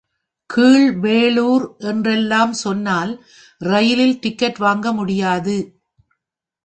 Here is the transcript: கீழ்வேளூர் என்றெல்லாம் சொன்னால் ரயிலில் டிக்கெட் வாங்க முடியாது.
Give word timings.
கீழ்வேளூர் 0.49 1.65
என்றெல்லாம் 1.79 2.53
சொன்னால் 2.53 3.11
ரயிலில் 3.61 4.19
டிக்கெட் 4.19 4.57
வாங்க 4.57 4.93
முடியாது. 4.93 5.57